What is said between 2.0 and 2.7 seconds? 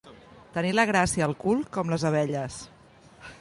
abelles.